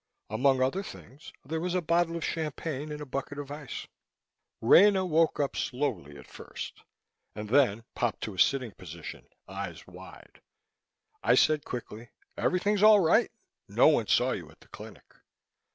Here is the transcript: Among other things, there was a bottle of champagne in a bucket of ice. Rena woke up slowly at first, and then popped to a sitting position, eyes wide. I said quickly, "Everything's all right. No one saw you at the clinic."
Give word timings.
Among 0.31 0.63
other 0.63 0.81
things, 0.81 1.31
there 1.45 1.59
was 1.59 1.75
a 1.75 1.79
bottle 1.81 2.15
of 2.15 2.25
champagne 2.25 2.91
in 2.91 3.01
a 3.01 3.05
bucket 3.05 3.37
of 3.37 3.51
ice. 3.51 3.85
Rena 4.59 5.05
woke 5.05 5.39
up 5.39 5.55
slowly 5.55 6.17
at 6.17 6.25
first, 6.25 6.81
and 7.35 7.49
then 7.49 7.83
popped 7.93 8.21
to 8.21 8.33
a 8.33 8.39
sitting 8.39 8.71
position, 8.71 9.27
eyes 9.47 9.85
wide. 9.85 10.41
I 11.21 11.35
said 11.35 11.65
quickly, 11.65 12.09
"Everything's 12.35 12.81
all 12.81 12.99
right. 12.99 13.29
No 13.69 13.89
one 13.89 14.07
saw 14.07 14.31
you 14.31 14.49
at 14.49 14.61
the 14.61 14.69
clinic." 14.69 15.05